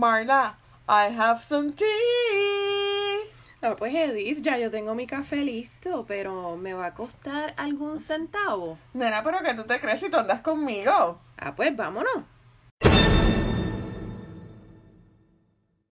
[0.00, 0.54] Marla,
[0.88, 1.84] I have some tea.
[3.60, 7.98] Ah, pues Edith, ya yo tengo mi café listo, pero ¿me va a costar algún
[7.98, 8.78] centavo?
[8.94, 11.20] Nena, pero que tú te crees si tú andas conmigo.
[11.36, 12.24] Ah, pues vámonos.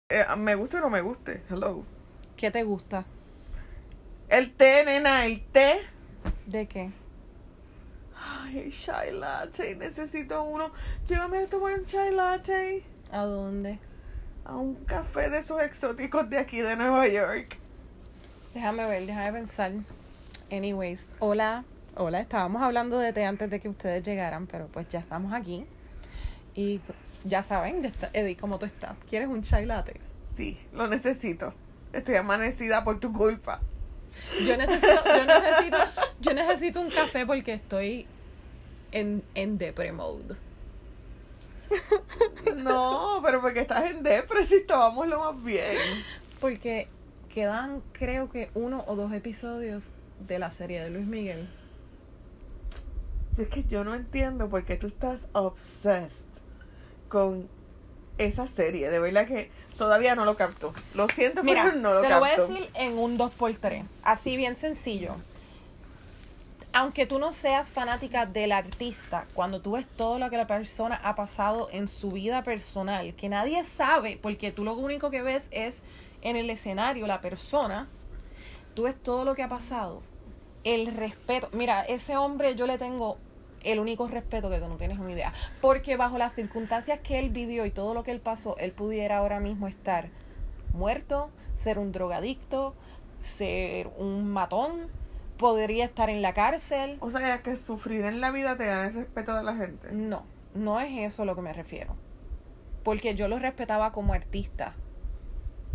[0.09, 1.43] Eh, me guste o no me guste.
[1.51, 1.85] Hello.
[2.35, 3.05] ¿Qué te gusta?
[4.31, 5.87] El té, nena, el té.
[6.47, 6.91] ¿De qué?
[8.17, 9.77] Ay, chai latte.
[9.77, 10.73] Necesito uno.
[11.07, 12.83] Llévame a tomar un chai latte.
[13.13, 13.79] ¿A dónde?
[14.49, 17.59] A un café de esos exóticos de aquí de Nueva York.
[18.55, 19.73] Déjame ver, déjame pensar.
[20.51, 21.65] Anyways, hola.
[21.95, 25.67] Hola, estábamos hablando de té antes de que ustedes llegaran, pero pues ya estamos aquí.
[26.55, 26.81] Y
[27.25, 28.97] ya saben, ya está, Eddie, ¿cómo tú estás?
[29.07, 30.01] ¿Quieres un chai latte?
[30.35, 31.53] Sí, lo necesito.
[31.93, 33.61] Estoy amanecida por tu culpa.
[34.47, 35.77] Yo necesito, yo necesito,
[36.21, 38.07] yo necesito un café porque estoy
[38.93, 40.48] en, en depre mode.
[42.57, 45.77] No, pero porque estás en depre si estábamos lo más bien.
[46.41, 46.89] Porque
[47.33, 49.85] quedan, creo que uno o dos episodios
[50.27, 51.49] de la serie de Luis Miguel.
[53.37, 56.27] Es que yo no entiendo por qué tú estás obsessed
[57.09, 57.49] con
[58.19, 58.91] esa serie.
[58.91, 60.73] De verdad que todavía no lo capto.
[60.95, 62.27] Lo siento, Mira, pero no lo te capto.
[62.27, 63.85] lo voy a decir en un 2x3.
[64.03, 65.15] Así bien sencillo.
[66.73, 71.01] Aunque tú no seas fanática del artista, cuando tú ves todo lo que la persona
[71.03, 75.49] ha pasado en su vida personal, que nadie sabe, porque tú lo único que ves
[75.51, 75.83] es
[76.21, 77.89] en el escenario la persona,
[78.75, 80.03] tú ves todo lo que ha pasado,
[80.63, 81.49] el respeto.
[81.53, 83.17] Mira, ese hombre yo le tengo
[83.65, 85.33] el único respeto que tú no tienes una idea.
[85.61, 89.19] Porque bajo las circunstancias que él vivió y todo lo que él pasó, él pudiera
[89.19, 90.11] ahora mismo estar
[90.73, 92.75] muerto, ser un drogadicto,
[93.21, 94.89] ser un matón,
[95.39, 96.99] podría estar en la cárcel.
[97.01, 99.93] O sea, que sufrir en la vida te gana el respeto de la gente.
[99.93, 101.97] No, no es eso a lo que me refiero.
[102.83, 104.75] Porque yo lo respetaba como artista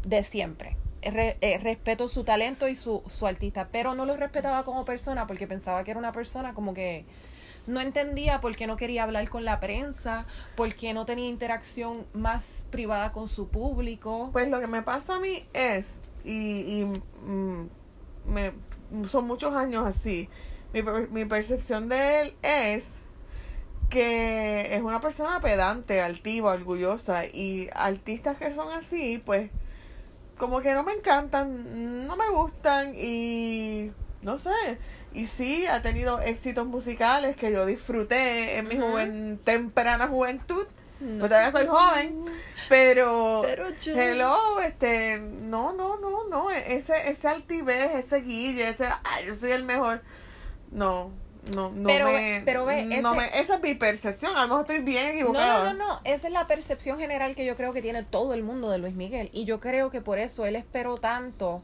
[0.06, 0.78] de siempre.
[1.02, 5.28] Re- eh, respeto su talento y su, su artista, pero no lo respetaba como persona
[5.28, 7.06] porque pensaba que era una persona como que
[7.68, 12.06] no entendía por qué no quería hablar con la prensa, por qué no tenía interacción
[12.14, 14.30] más privada con su público.
[14.34, 15.96] Pues lo que me pasa a mí es,
[16.26, 16.86] y, y
[17.26, 17.70] mm,
[18.28, 18.52] me,
[19.06, 20.30] son muchos años así,
[20.74, 20.82] mi,
[21.12, 22.86] mi percepción de él es
[23.90, 29.52] que es una persona pedante, altiva, orgullosa, y artistas que son así, pues
[30.38, 33.92] como que no me encantan, no me gustan y
[34.24, 34.50] no sé.
[35.14, 40.66] Y sí, ha tenido éxitos musicales que yo disfruté en mi juven- temprana juventud.
[41.04, 42.26] No Pues todavía soy joven,
[42.70, 48.86] pero, Pero yo- hello, este, no, no, no, no, ese, ese altivez, ese guille, ese,
[49.04, 50.02] ay, yo soy el mejor,
[50.72, 51.12] no,
[51.54, 54.62] no, no Pero me, pero ve, no me, esa es mi percepción, a lo mejor
[54.62, 55.64] estoy bien No, equivocada.
[55.66, 56.02] no, no, no.
[56.06, 58.94] Esa es la percepción general que yo creo que tiene todo el mundo de Luis
[58.96, 59.30] Miguel.
[59.34, 61.62] Y yo creo que por eso él esperó tanto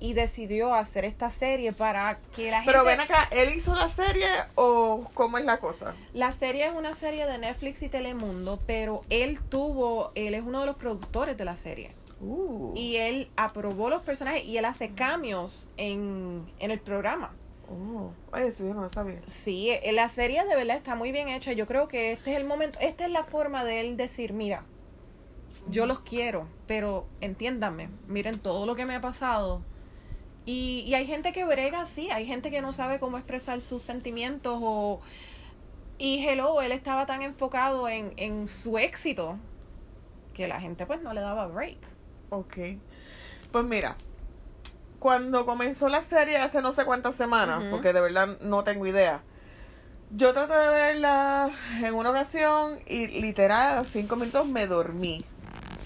[0.00, 2.72] y decidió hacer esta serie para que la gente...
[2.72, 5.94] Pero ven acá, ¿él hizo la serie o cómo es la cosa?
[6.12, 10.60] La serie es una serie de Netflix y Telemundo, pero él tuvo, él es uno
[10.60, 11.92] de los productores de la serie.
[12.20, 17.32] Uh, Y él aprobó los personajes y él hace cambios en, en el programa.
[17.70, 19.20] oh, ay, eso yo no lo sabía.
[19.26, 21.52] Sí, eh, la serie de verdad está muy bien hecha.
[21.52, 24.64] Yo creo que este es el momento, esta es la forma de él decir, mira,
[25.68, 29.62] yo los quiero, pero entiéndanme, miren todo lo que me ha pasado.
[30.50, 33.82] Y, y hay gente que brega así, hay gente que no sabe cómo expresar sus
[33.82, 34.98] sentimientos o...
[35.98, 39.36] Y hello, él estaba tan enfocado en, en su éxito
[40.32, 41.76] que la gente pues no le daba break.
[42.30, 42.56] Ok.
[43.52, 43.96] Pues mira,
[44.98, 49.20] cuando comenzó la serie hace no sé cuántas semanas, porque de verdad no tengo idea.
[50.12, 51.50] Yo traté de verla
[51.84, 55.26] en una ocasión y literal a los cinco minutos me dormí.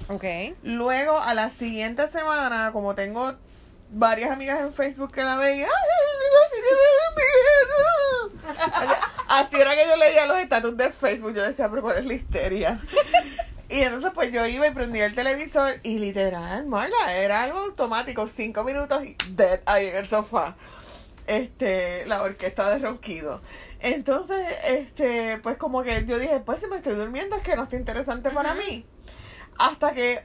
[0.08, 0.24] Ok.
[0.62, 3.34] Luego a la siguiente semana, como tengo
[3.92, 5.68] varias amigas en Facebook que la veían.
[9.28, 12.14] Así era que yo leía los estatus de Facebook, yo decía, pero ¿cuál es la
[12.14, 12.80] histeria?
[13.68, 18.28] Y entonces pues yo iba y prendía el televisor y literal, Marla, era algo automático,
[18.28, 20.56] cinco minutos y dead ahí en el sofá.
[21.26, 23.40] Este, la orquesta de ronquido.
[23.80, 24.38] Entonces,
[24.68, 27.76] este, pues como que yo dije, pues si me estoy durmiendo es que no está
[27.76, 28.84] interesante para mí.
[29.58, 30.24] Hasta que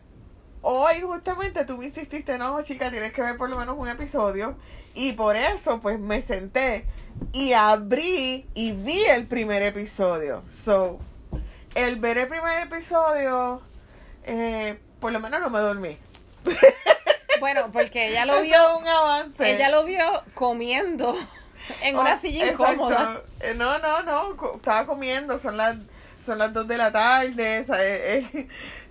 [0.61, 4.55] hoy justamente tú me insististe, no, chica, tienes que ver por lo menos un episodio.
[4.93, 6.85] Y por eso, pues me senté
[7.31, 10.43] y abrí y vi el primer episodio.
[10.51, 10.99] So,
[11.75, 13.61] el ver el primer episodio,
[14.23, 15.97] eh, por lo menos no me dormí.
[17.39, 19.51] Bueno, porque ella lo Eso vio, es un avance.
[19.55, 21.15] ella lo vio comiendo
[21.83, 23.21] en una Oh, silla incómoda.
[23.41, 25.77] Eh, No, no, no, estaba comiendo, son las
[26.19, 28.25] son las 2 de la tarde, ¿sabes?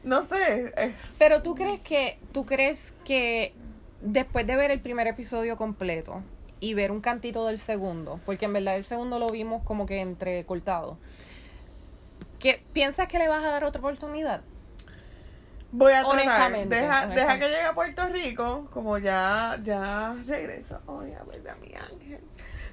[0.07, 0.73] No sé.
[0.77, 3.53] eh, Pero tú crees que, tú crees que
[4.01, 6.23] después de ver el primer episodio completo
[6.61, 10.01] y ver un cantito del segundo, porque en verdad el segundo lo vimos como que
[10.01, 10.97] entrecortado,
[12.39, 14.43] ¿qué, ¿piensas que le vas a dar otra oportunidad?
[15.73, 16.21] Voy a tratar.
[16.21, 20.81] Honestamente, Deja, deja que llegue a Puerto Rico, como ya, ya regreso.
[20.87, 22.21] Hoy a ver a mi ángel.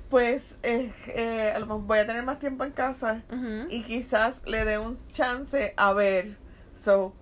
[0.10, 3.24] Pues eh, eh, a lo mejor voy a tener más tiempo en casa
[3.70, 6.38] y quizás le dé un chance a ver.
[6.76, 7.14] So,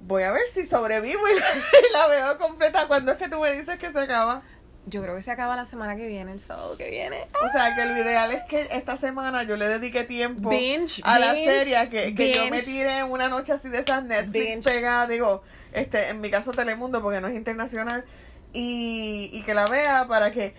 [0.00, 1.46] voy a ver si sobrevivo y la,
[1.88, 2.86] y la veo completa.
[2.86, 4.42] ¿Cuándo es que tú me dices que se acaba?
[4.88, 7.26] Yo creo que se acaba la semana que viene, el sábado que viene.
[7.44, 11.18] O sea, que lo ideal es que esta semana yo le dedique tiempo Binge, a
[11.18, 14.62] la serie, que, que yo me tire una noche así de esas Netflix Binge.
[14.62, 18.04] pegada, digo, este, en mi caso Telemundo, porque no es internacional,
[18.52, 20.54] y, y que la vea para que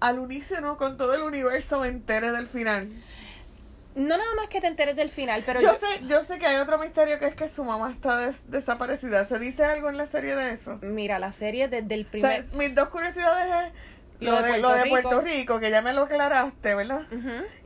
[0.00, 2.90] al unísono con todo el universo me entere del final.
[3.94, 6.46] No nada más que te enteres del final, pero yo, yo, sé, yo sé que
[6.46, 9.24] hay otro misterio que es que su mamá está des- desaparecida.
[9.24, 10.78] ¿Se dice algo en la serie de eso?
[10.82, 12.44] mira, la serie desde el O primer...
[12.44, 13.72] sea, mis dos curiosidades es
[14.20, 15.60] Lo lo, de de, lo Puerto de Puerto Rico.
[15.60, 17.02] Que ya me lo aclaraste, ¿verdad?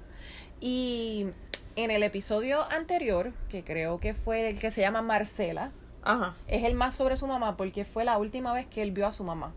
[0.59, 1.27] Y
[1.75, 5.71] en el episodio anterior, que creo que fue el que se llama Marcela,
[6.03, 9.07] Ajá, es el más sobre su mamá porque fue la última vez que él vio
[9.07, 9.53] a su mamá.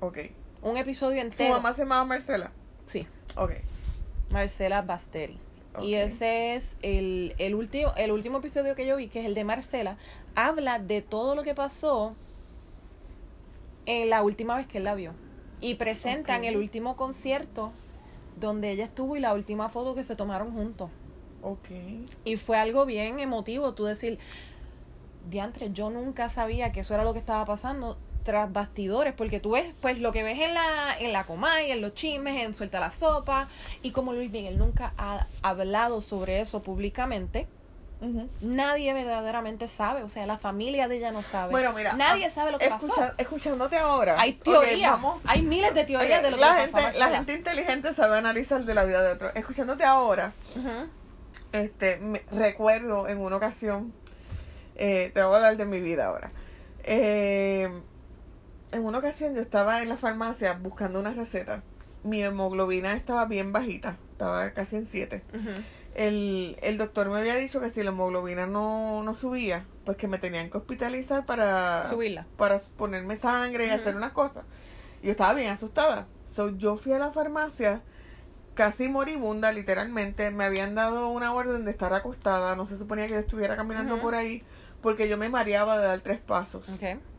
[0.00, 0.18] ok.
[0.62, 1.54] Un episodio Su entero.
[1.54, 2.52] mamá se llamaba Marcela.
[2.86, 3.52] Sí, Ok.
[4.30, 5.36] Marcela Basteri.
[5.80, 9.34] Y ese es el, el, último, el último episodio que yo vi, que es el
[9.34, 9.96] de Marcela.
[10.36, 12.14] Habla de todo lo que pasó
[13.86, 15.12] en la última vez que él la vio.
[15.60, 17.72] Y presentan el último concierto
[18.38, 20.90] donde ella estuvo y la última foto que se tomaron juntos.
[21.42, 21.68] Ok.
[22.24, 24.18] Y fue algo bien emotivo, tú decir,
[25.28, 29.50] diantre, yo nunca sabía que eso era lo que estaba pasando tras bastidores, porque tú
[29.52, 32.78] ves, pues lo que ves en la, en la Comay, en los chismes, en Suelta
[32.78, 33.48] la Sopa,
[33.82, 37.48] y como Luis Miguel nunca ha hablado sobre eso públicamente,
[38.40, 41.52] nadie verdaderamente sabe, o sea, la familia de ella no sabe.
[41.52, 41.92] Bueno, mira.
[41.92, 43.14] nadie sabe lo que escucha- pasó.
[43.16, 44.20] Escuchándote ahora.
[44.20, 47.94] Hay teorías, hay miles de teorías de lo que la le gente, la gente inteligente
[47.94, 49.30] sabe analizar de la vida de otro.
[49.34, 50.32] Escuchándote ahora,
[51.52, 53.92] este, me- recuerdo en una ocasión,
[54.76, 56.30] eh, te voy a hablar de mi vida ahora.
[56.84, 57.68] Eh,
[58.72, 61.62] en una ocasión yo estaba en la farmacia buscando una receta.
[62.04, 65.22] Mi hemoglobina estaba bien bajita, estaba casi en 7.
[65.34, 65.50] Ujú.
[65.94, 70.08] El, el doctor me había dicho que si la hemoglobina no, no subía, pues que
[70.08, 72.26] me tenían que hospitalizar para Subirla.
[72.36, 74.44] para ponerme sangre y hacer unas cosas.
[75.02, 76.06] Yo estaba bien asustada.
[76.24, 77.82] So, yo fui a la farmacia
[78.54, 80.30] casi moribunda, literalmente.
[80.30, 82.56] Me habían dado una orden de estar acostada.
[82.56, 84.42] No se suponía que yo estuviera caminando por ahí
[84.82, 86.68] porque yo me mareaba de dar tres pasos.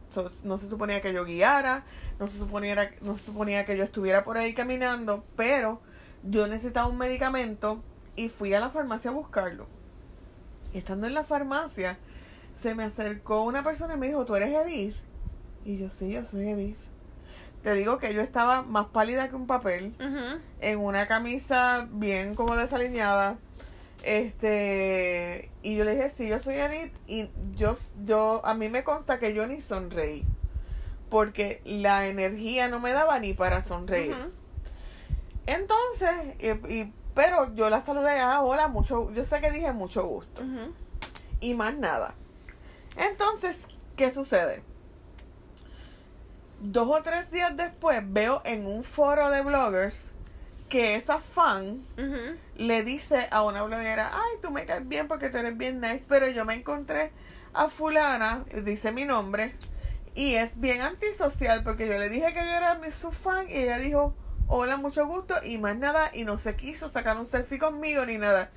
[0.09, 1.85] So, no se suponía que yo guiara,
[2.19, 5.81] no se, suponía, no se suponía que yo estuviera por ahí caminando, pero
[6.23, 7.81] yo necesitaba un medicamento
[8.15, 9.65] y fui a la farmacia a buscarlo.
[10.71, 11.97] Y estando en la farmacia,
[12.53, 14.95] se me acercó una persona y me dijo, ¿tú eres Edith?
[15.65, 16.77] Y yo, sí, yo soy Edith.
[17.63, 19.95] Te digo que yo estaba más pálida que un papel,
[20.59, 23.37] en una camisa bien como desaliñada.
[24.03, 26.93] Este, y yo le dije, sí, yo soy Edith.
[27.07, 30.23] Y yo, yo, a mí me consta que yo ni sonreí.
[31.09, 34.15] Porque la energía no me daba ni para sonreír.
[35.45, 40.05] Entonces, y, y- pero yo la saludé, ah, hola, mucho, yo sé que dije mucho
[40.05, 40.41] gusto.
[41.39, 42.15] Y más nada.
[42.97, 44.63] Entonces, ¿qué sucede?
[46.61, 50.07] Dos o tres días después veo en un foro de bloggers
[50.73, 51.85] que esa fan
[52.57, 56.05] le dice a una bloguera, ay, tú me caes bien porque tú eres bien nice,
[56.09, 57.11] pero yo me encontré
[57.53, 59.53] a fulana, dice mi nombre,
[60.15, 63.53] y es bien antisocial porque yo le dije que yo era mi su fan y
[63.53, 64.15] ella dijo,
[64.47, 68.17] hola, mucho gusto, y más nada, y no se quiso sacar un selfie conmigo ni
[68.17, 68.49] nada.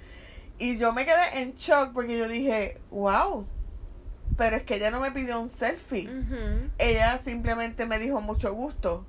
[0.59, 3.47] Y yo me quedé en shock porque yo dije, wow,
[4.39, 6.09] pero es que ella no me pidió un selfie
[6.79, 9.05] ella simplemente me dijo mucho gusto.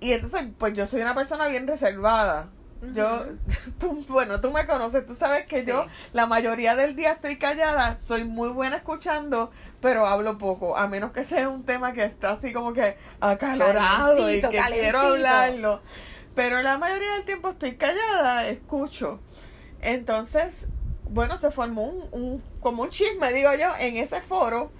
[0.00, 2.48] Y entonces, pues yo soy una persona bien reservada.
[2.92, 3.24] Yo,
[3.78, 5.68] tú, bueno, tú me conoces, tú sabes que Sí.
[5.68, 10.86] yo la mayoría del día estoy callada, soy muy buena escuchando, pero hablo poco, a
[10.86, 15.00] menos que sea un tema que está así como que acalorado Calentito, y que quiero
[15.00, 15.80] hablarlo.
[16.34, 19.20] Pero la mayoría del tiempo estoy callada, escucho.
[19.80, 20.66] Entonces,
[21.04, 24.70] bueno, se formó un, un como un chisme, digo yo, en ese foro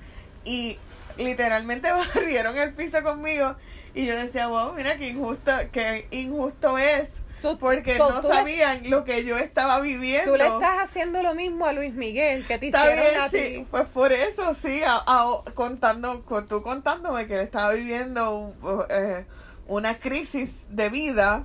[0.44, 0.78] y
[1.16, 3.56] literalmente barrieron el piso conmigo
[3.94, 7.14] Y yo decía, wow, mira qué injusto, qué injusto es.
[7.40, 10.32] So- Porque so no le- sabían lo que yo estaba viviendo.
[10.32, 13.36] Tú le estás haciendo lo mismo a Luis Miguel que te hicieron bien, a sí,
[13.58, 13.66] ti.
[13.70, 18.54] pues por eso sí, a- a- contando, con, tú contándome que él estaba viviendo
[18.88, 19.26] eh,
[19.68, 21.44] una crisis de vida,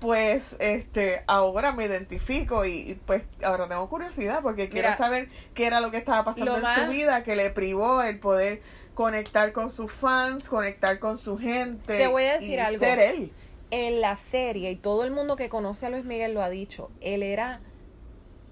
[0.00, 5.28] pues este ahora me identifico y, y, pues ahora tengo curiosidad porque quiero Mira, saber
[5.54, 8.62] qué era lo que estaba pasando en más- su vida que le privó el poder
[9.00, 12.84] conectar con sus fans, conectar con su gente Te voy a decir y algo.
[12.84, 13.32] ser él.
[13.70, 16.90] En la serie, y todo el mundo que conoce a Luis Miguel lo ha dicho,
[17.00, 17.60] él era,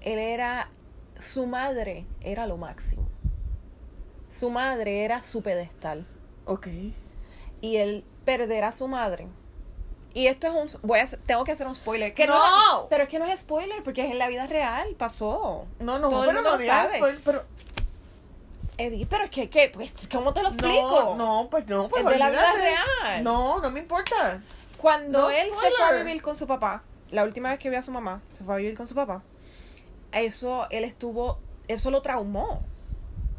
[0.00, 0.71] él era,
[1.19, 3.07] su madre era lo máximo.
[4.31, 6.07] Su madre era su pedestal.
[6.47, 6.69] Ok.
[7.61, 9.26] Y él perder a su madre.
[10.14, 12.14] Y esto es un, voy a, tengo que hacer un spoiler.
[12.14, 12.87] Que ¡No!
[12.88, 15.67] pero es que no es spoiler, porque es en la vida real, pasó.
[15.78, 17.45] No, no, Todo pero no digas spoiler, pero
[18.79, 19.71] Edith, pero es que, ¿qué?
[19.75, 21.17] Pues, ¿cómo te lo explico?
[21.17, 23.25] no, no, pues no, pues Es de la vida real.
[23.25, 24.41] No, no me importa.
[24.79, 27.81] Cuando No él se fue a vivir con su papá, la última vez que vio
[27.81, 29.23] a su mamá, se fue a vivir con su papá,
[30.13, 32.63] eso él estuvo, eso lo traumó,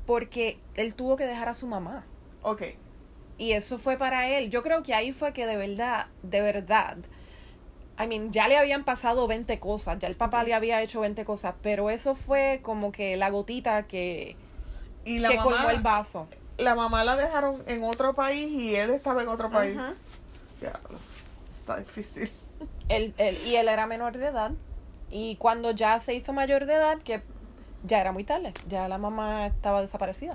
[0.05, 2.05] porque él tuvo que dejar a su mamá.
[2.41, 2.63] Ok.
[3.37, 4.49] Y eso fue para él.
[4.49, 6.97] Yo creo que ahí fue que de verdad, de verdad,
[7.97, 11.23] I mean, ya le habían pasado 20 cosas, ya el papá le había hecho 20
[11.23, 14.35] cosas, pero eso fue como que la gotita que,
[15.05, 16.27] Y la que mamá, colmó el vaso.
[16.57, 19.77] la mamá la dejaron en otro país y él estaba en otro país.
[19.77, 19.93] Ajá.
[20.61, 20.79] Ya,
[21.59, 22.29] está difícil.
[22.89, 24.51] Él, él- y él era menor de edad.
[25.09, 27.21] Y cuando ya se hizo mayor de edad, que
[27.83, 30.33] ya era muy tarde, ya la mamá estaba desaparecida.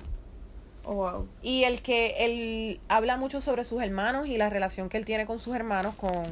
[0.86, 1.28] Oh, wow.
[1.42, 5.26] Y el que él habla mucho sobre sus hermanos y la relación que él tiene
[5.26, 6.22] con sus hermanos, con,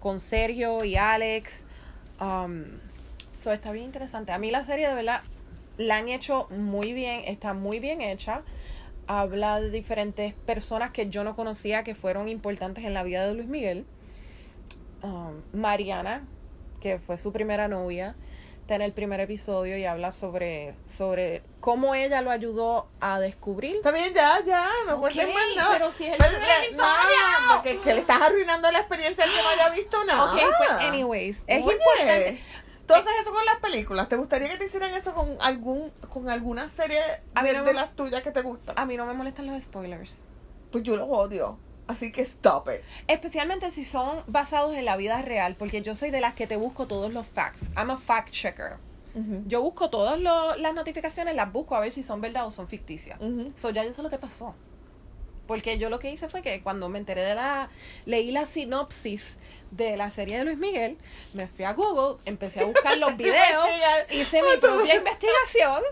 [0.00, 1.64] con Sergio y Alex.
[2.20, 2.64] Um,
[3.40, 4.32] so está bien interesante.
[4.32, 5.20] A mí la serie de verdad
[5.78, 8.42] la han hecho muy bien, está muy bien hecha.
[9.06, 13.32] Habla de diferentes personas que yo no conocía que fueron importantes en la vida de
[13.34, 13.86] Luis Miguel.
[15.02, 16.26] Um, Mariana,
[16.80, 18.16] que fue su primera novia,
[18.60, 23.76] está en el primer episodio y habla sobre, sobre cómo ella lo ayudó a descubrir
[23.76, 25.70] Está bien, ya, ya, no Ok, cuentes más nada.
[25.72, 26.84] pero si es el Pero le- mi no,
[27.56, 30.32] no, que, que le estás arruinando la experiencia al que no haya visto nada.
[30.34, 32.38] Ok, pues anyways, es Oye, importante.
[32.88, 34.08] ¿Tú haces eso con las películas?
[34.08, 37.00] ¿Te gustaría que te hicieran eso con algún con alguna serie
[37.34, 38.74] A de, no de me- las tuyas que te gustan?
[38.78, 40.18] A mí no me molestan los spoilers.
[40.72, 41.58] Pues yo los odio.
[41.86, 42.82] Así que stop it.
[43.06, 46.56] Especialmente si son basados en la vida real, porque yo soy de las que te
[46.56, 47.62] busco todos los facts.
[47.76, 48.76] I'm a fact checker.
[49.46, 52.68] Yo busco todas lo- las notificaciones, las busco a ver si son verdad o son
[52.68, 53.18] ficticias.
[53.20, 53.50] Ujú.
[53.56, 54.54] So ya yo sé lo que pasó.
[55.48, 57.70] Porque yo lo que hice fue que cuando me enteré de la.
[58.06, 59.38] leí la sinopsis
[59.72, 60.96] de la serie de Luis Miguel,
[61.34, 63.66] me fui a Google, empecé a buscar los videos,
[64.10, 65.82] hice mi propia investigación.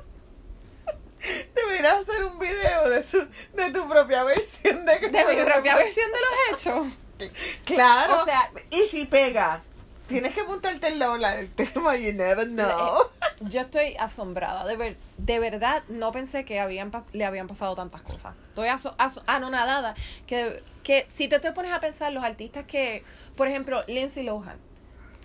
[1.55, 6.07] Deberías hacer un video de, su- de tu propia versión de de mi propia versión
[6.13, 6.87] de los hechos.
[7.65, 8.21] Claro.
[8.21, 9.63] O sea- y si pega,
[10.09, 12.97] tienes que montarte en la ola del tema, you never know.
[13.41, 18.01] Yo estoy asombrada, de, ver, de verdad no pensé que habían le habían pasado tantas
[18.03, 18.35] cosas.
[18.49, 19.95] Estoy aso- aso- anonadada
[20.27, 23.03] que, que si te, te pones a pensar los artistas que,
[23.37, 24.57] por ejemplo, Lindsay Lohan,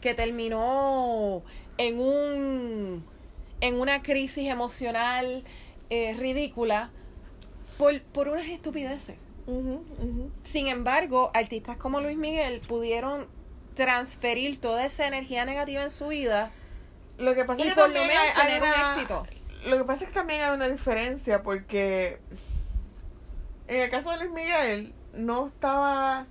[0.02, 1.42] que terminó
[1.78, 3.06] en un
[3.62, 5.44] en una crisis emocional
[5.92, 6.90] eh, ridícula
[7.78, 9.16] por, por unas estupideces.
[10.44, 13.28] Sin embargo, artistas como Luis Miguel pudieron
[13.76, 16.52] transferir toda esa energía negativa en su vida
[17.18, 18.94] Lo que pasa y es que por lo también menos hay- hay tener un una-
[18.96, 19.28] éxito.
[19.66, 22.20] Lo que pasa es que también hay una diferencia porque
[23.68, 26.26] en el caso de Luis Miguel no estaba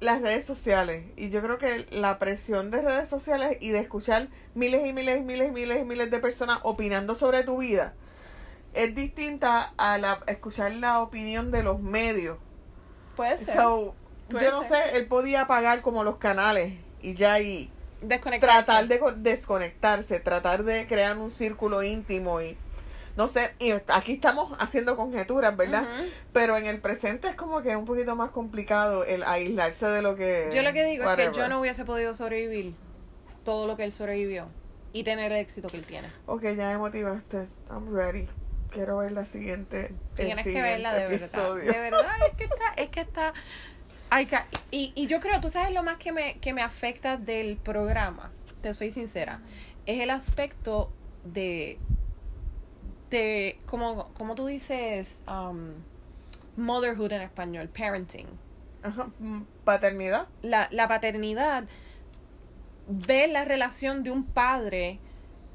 [0.00, 4.28] las redes sociales y yo creo que la presión de redes sociales y de escuchar
[4.54, 7.94] miles y miles y miles y miles y miles de personas opinando sobre tu vida
[8.72, 12.38] es distinta a la escuchar la opinión de los medios.
[13.16, 13.54] Puede ser.
[13.56, 13.94] So,
[14.30, 17.70] yo no sé, él podía apagar como los canales y ya y
[18.02, 18.64] Desconectarse.
[18.64, 22.56] tratar de co- desconectarse, tratar de crear un círculo íntimo y
[23.16, 25.84] no sé, y aquí estamos haciendo conjeturas, ¿verdad?
[26.32, 30.00] Pero en el presente es como que es un poquito más complicado el aislarse de
[30.00, 30.48] lo que...
[30.54, 32.74] Yo lo que digo es que yo no hubiese podido sobrevivir
[33.44, 34.46] todo lo que él sobrevivió
[34.92, 36.08] y tener el éxito que él tiene.
[36.26, 37.46] Ok, ya me motivaste.
[37.70, 38.26] I'm ready.
[38.70, 39.86] Quiero ver la siguiente.
[39.88, 41.26] el Tienes que siguiente verla de verdad.
[41.26, 41.72] episodio.
[41.72, 43.32] De verdad, es que está, es que está.
[44.10, 44.28] Ay,
[44.70, 48.32] y, y yo creo, tú sabes lo más que me, que me afecta del programa,
[48.60, 49.40] te soy sincera,
[49.86, 50.90] es el aspecto
[51.24, 51.78] de,
[53.10, 55.74] de como, como tú dices, um,
[56.56, 58.26] motherhood en español, parenting.
[58.82, 59.10] Ajá,
[59.64, 60.26] Paternidad.
[60.42, 61.64] la, la paternidad,
[62.88, 64.98] ver la relación de un padre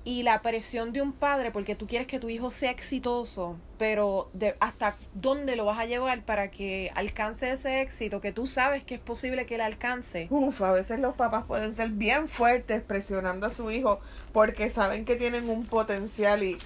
[0.06, 4.30] y la presión de un padre porque tú quieres que tu hijo sea exitoso, pero
[4.34, 8.84] de hasta dónde lo vas a llevar para que alcance ese éxito que tú sabes
[8.84, 10.28] que es posible que él alcance.
[10.30, 14.00] Uf, a veces los papás pueden ser bien fuertes presionando a su hijo
[14.32, 16.58] porque saben que tienen un potencial y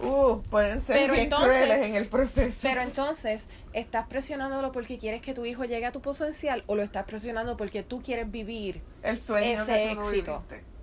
[0.00, 2.58] uh, pueden ser Pero bien entonces- crueles en el proceso.
[2.62, 6.82] Pero entonces, ¿estás presionándolo porque quieres que tu hijo llegue a tu potencial o lo
[6.82, 8.80] estás presionando porque tú quieres vivir?
[9.02, 10.42] el sueño ese que tú éxito.
[10.48, 10.75] viviste.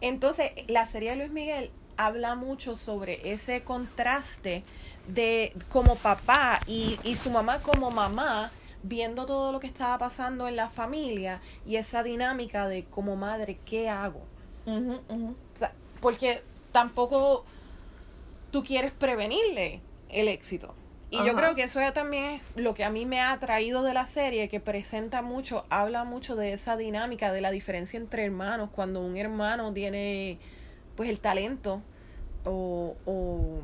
[0.00, 4.62] Entonces, la serie de Luis Miguel habla mucho sobre ese contraste
[5.08, 8.52] de como papá y, y su mamá como mamá
[8.82, 13.58] viendo todo lo que estaba pasando en la familia y esa dinámica de como madre,
[13.64, 14.22] ¿qué hago?
[14.66, 17.44] O sea, porque tampoco
[18.50, 20.74] tú quieres prevenirle el éxito.
[21.10, 23.82] Y yo creo que eso ya también es lo que a mí me ha atraído
[23.82, 28.24] de la serie, que presenta mucho, habla mucho de esa dinámica, de la diferencia entre
[28.24, 30.38] hermanos, cuando un hermano tiene
[30.96, 31.80] pues el talento
[32.44, 33.62] o, o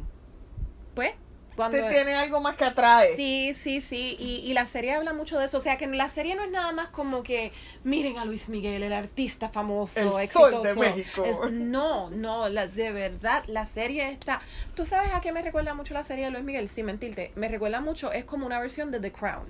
[0.95, 1.13] pues
[1.57, 3.15] cuando Te tiene algo más que atrae.
[3.17, 6.09] Sí, sí, sí, y, y la serie habla mucho de eso, o sea que la
[6.09, 7.53] serie no es nada más como que
[7.85, 10.63] miren a Luis Miguel, el artista famoso, El sol exitoso.
[10.63, 11.23] de México.
[11.25, 14.41] Es- no, no, la, de verdad, la serie está...
[14.75, 16.69] ¿Tú sabes a qué me recuerda mucho la serie de Luis Miguel?
[16.69, 19.47] Sin mentirte, me recuerda mucho, es como una versión de The Crown.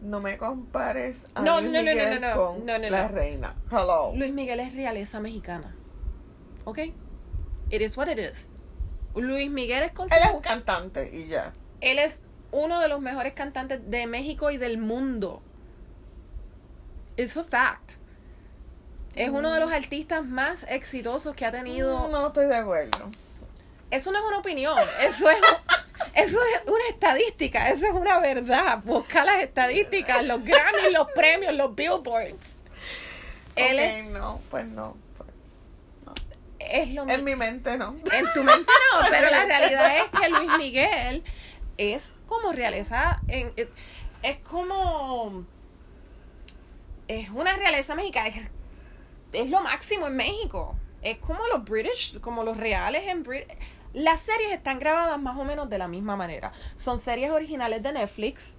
[0.00, 2.36] No me compares a No, Luis no, no, Miguel no, no.
[2.36, 3.54] con No, no, la reina.
[3.70, 4.12] Hello.
[4.14, 5.74] Luis Miguel es realeza mexicana,
[6.64, 6.78] ¿ok?
[7.70, 8.48] It is what it is.
[9.14, 10.30] Luis Miguel es Él considerado...
[10.30, 11.52] es un cantante y ya.
[11.80, 15.42] Él es uno de los mejores cantantes de México y del mundo.
[17.16, 17.94] It's a fact.
[19.14, 22.08] Es uno de los artistas más exitosos que ha tenido.
[22.08, 23.10] No estoy de acuerdo.
[23.90, 25.38] Eso no es una opinión, eso es,
[26.14, 28.80] eso es una estadística, eso es una verdad.
[28.82, 32.56] Busca las estadísticas, los Grammys, los premios, los Billboards.
[33.54, 34.96] Él no, pues no.
[36.70, 37.96] Es, lo En mi- mente no.
[38.12, 41.24] En tu mente no, pero la realidad es que Luis Miguel
[41.76, 43.68] es como realeza, en, es,
[44.22, 45.44] es como,
[47.08, 48.50] es una realeza mexicana, es,
[49.32, 53.48] es lo máximo en México, es como los British, como los reales en British.
[53.92, 56.50] Las series están grabadas más o menos de la misma manera.
[56.76, 58.56] Son series originales de Netflix,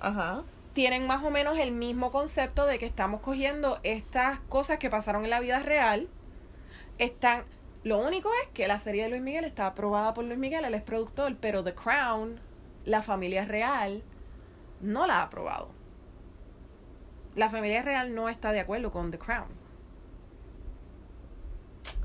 [0.00, 0.44] Ajá.
[0.72, 5.24] tienen más o menos el mismo concepto de que estamos cogiendo estas cosas que pasaron
[5.24, 6.08] en la vida real.
[6.98, 7.44] Están.
[7.84, 10.74] Lo único es que la serie de Luis Miguel está aprobada por Luis Miguel, él
[10.74, 12.40] es productor, pero The Crown,
[12.84, 14.02] la familia real,
[14.80, 15.68] no la ha aprobado.
[17.36, 19.48] La familia real no está de acuerdo con The Crown.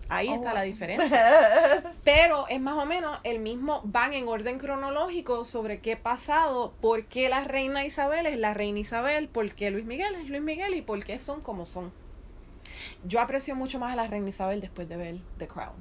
[0.10, 1.84] Ahí Oh, está la diferencia.
[2.04, 6.74] Pero es más o menos el mismo, van en orden cronológico sobre qué ha pasado,
[6.82, 10.42] por qué la reina Isabel es la reina Isabel, por qué Luis Miguel es Luis
[10.42, 11.94] Miguel y por qué son como son.
[13.04, 15.76] Yo aprecio mucho más a la reina Isabel después de ver The Crown.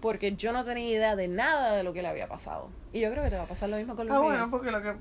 [0.00, 2.70] Porque yo no tenía idea de nada de lo que le había pasado.
[2.92, 4.38] Y yo creo que te va a pasar lo mismo con Luis Ah, Miguel.
[4.38, 4.94] bueno, porque lo que.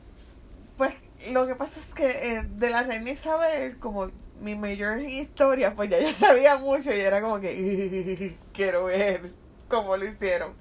[0.77, 0.93] Pues
[1.31, 5.89] lo que pasa es que eh, de la reina Isabel, como mi mayor historia, pues
[5.89, 9.31] ya yo sabía mucho y era como que quiero ver
[9.67, 10.53] cómo lo hicieron.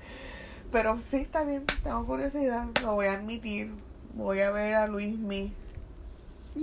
[0.70, 3.72] Pero sí, bien, tengo curiosidad, lo voy a admitir.
[4.14, 4.87] Voy a ver a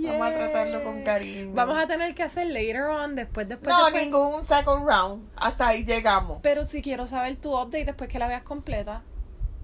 [0.04, 1.52] Vamos a tratarlo con cariño.
[1.54, 4.02] Vamos a tener que hacer later on, después, después, no, después.
[4.04, 5.28] ningún second round.
[5.36, 6.40] Hasta ahí llegamos.
[6.42, 9.02] Pero si quiero saber tu update después que la veas completa.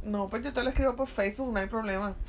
[0.03, 2.15] No, pues yo te lo escribo por Facebook, no hay problema.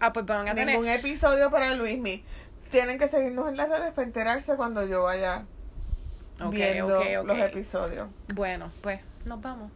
[0.00, 0.68] Ah, pues van a tener.
[0.76, 2.24] Ningún episodio para Luismi.
[2.70, 5.44] Tienen que seguirnos en las redes para enterarse cuando yo vaya
[6.40, 7.26] Ok, viendo ok, ok.
[7.26, 8.08] los episodios.
[8.34, 9.70] Bueno, pues nos vamos.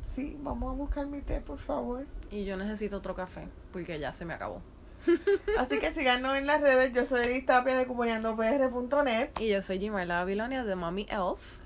[0.00, 2.06] Sí, vamos a buscar mi té, por favor.
[2.30, 4.62] Y yo necesito otro café, porque ya se me acabó.
[5.58, 6.92] Así que síganos en las redes.
[6.92, 9.30] Yo soy Edith Tapia de cuponeandopr.net.
[9.40, 11.58] Y yo soy Jimarla Babilonia de Mommy Elf.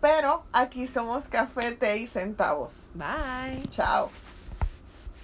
[0.00, 2.74] Pero aquí somos café, té y centavos.
[2.94, 3.62] Bye.
[3.70, 4.10] Chao.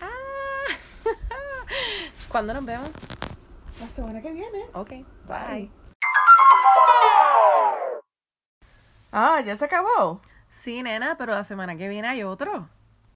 [0.00, 0.72] Ah.
[2.28, 2.90] ¿Cuándo nos vemos?
[3.80, 4.66] La semana que viene.
[4.74, 4.90] Ok,
[5.26, 5.70] bye.
[9.10, 10.20] Ah, ya se acabó.
[10.62, 12.68] Sí, nena, pero la semana que viene hay otro.